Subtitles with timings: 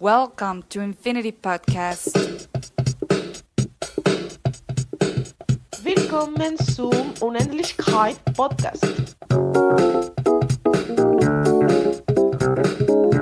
[0.00, 2.16] Welcome to Infinity Podcast.
[5.84, 8.82] Willkommen zum Unendlichkeit Podcast.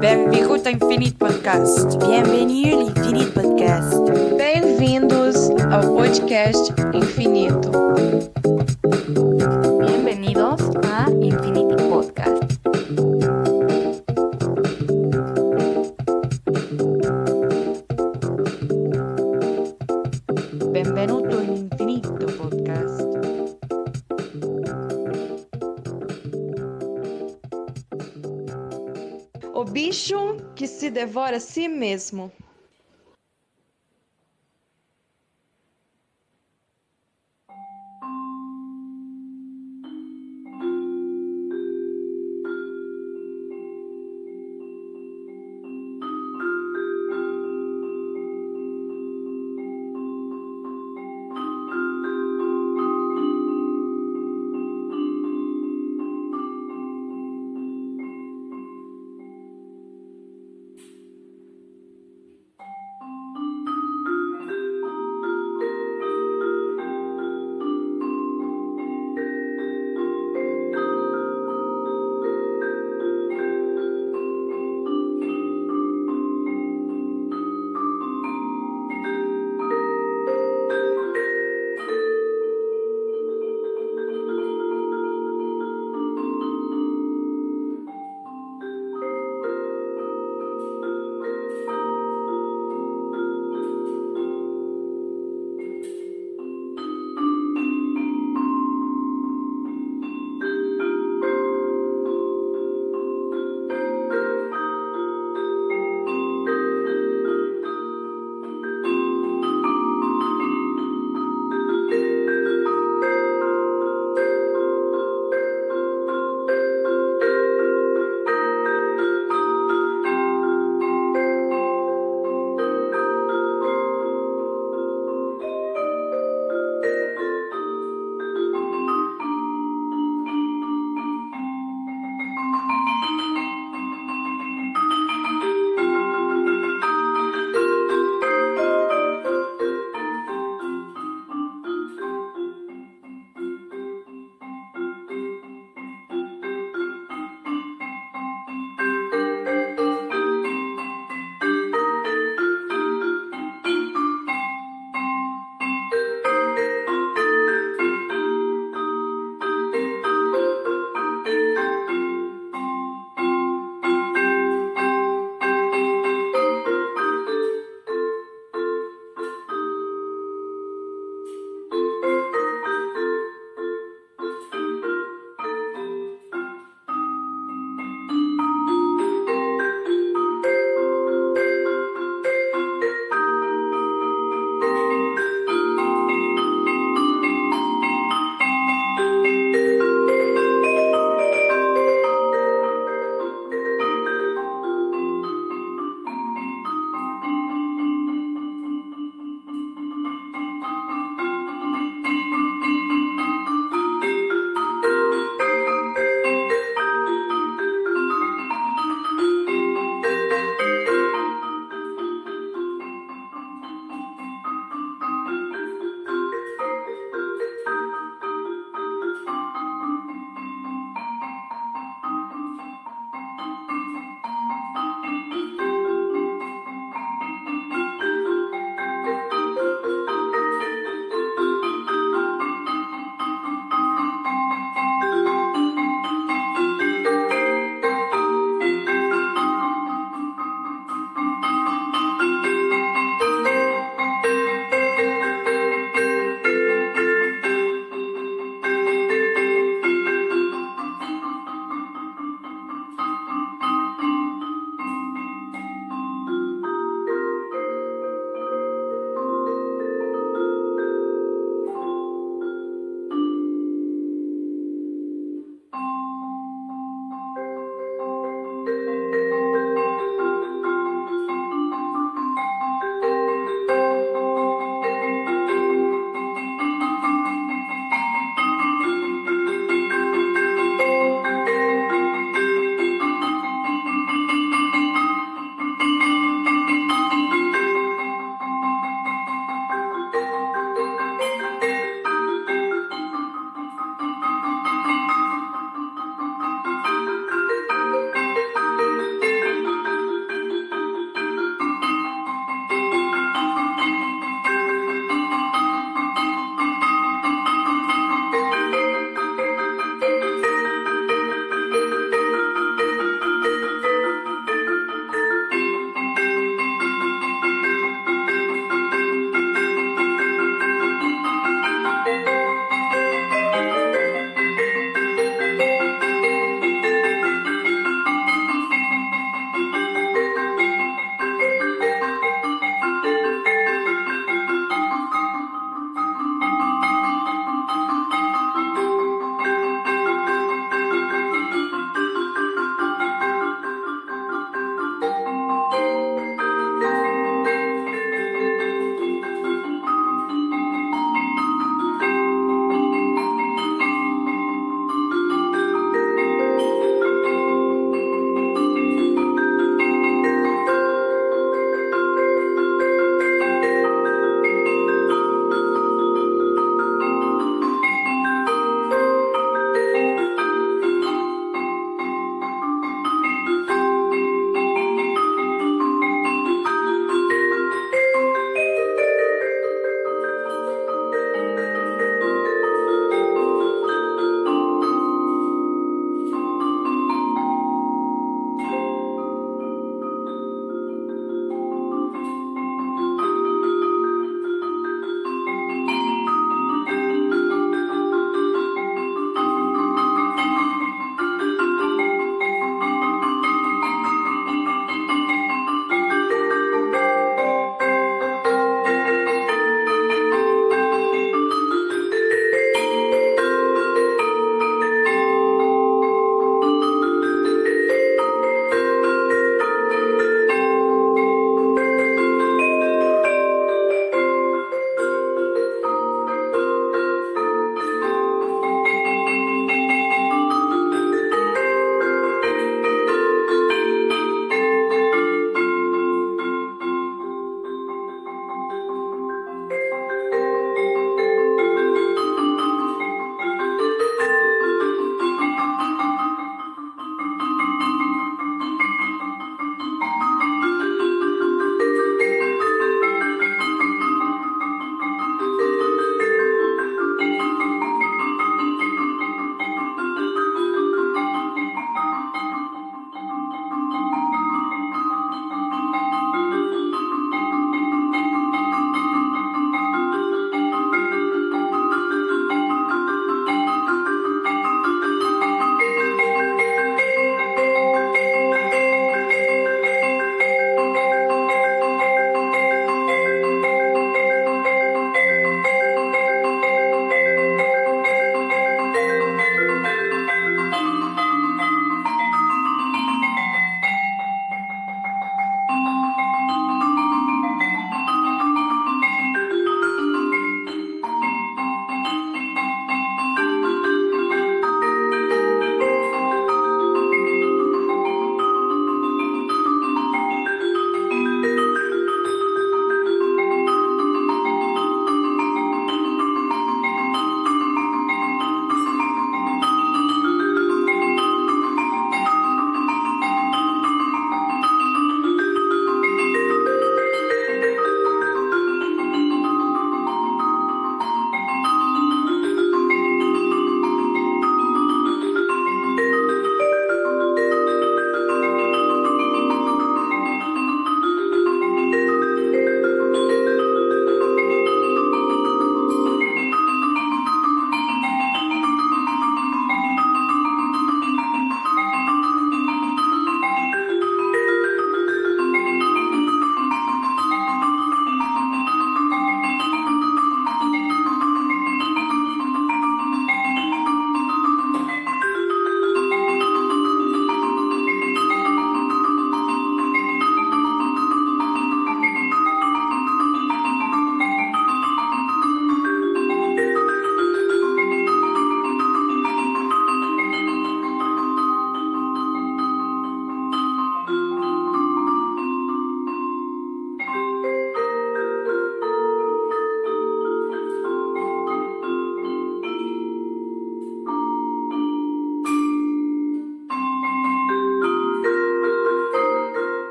[0.00, 1.96] Benvingut ao Infinity Podcast.
[2.00, 4.10] Bienvenue ao Infinite Podcast.
[4.36, 7.70] Bem-vindos ao podcast Infinito.
[31.94, 32.32] Mesmo.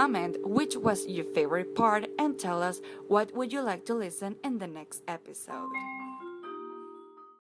[0.00, 4.34] Comment which was your favorite part and tell us what would you like to listen
[4.42, 5.68] in the next episode.